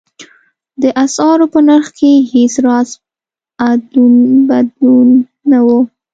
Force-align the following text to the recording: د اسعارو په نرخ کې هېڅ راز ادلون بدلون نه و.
د 0.81 0.83
اسعارو 1.03 1.45
په 1.53 1.59
نرخ 1.67 1.87
کې 1.99 2.11
هېڅ 2.31 2.53
راز 2.65 2.89
ادلون 3.67 4.15
بدلون 4.49 5.07
نه 5.51 5.59
و. 5.65 5.67